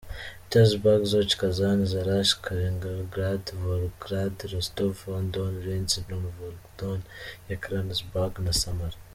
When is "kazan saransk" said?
1.41-2.37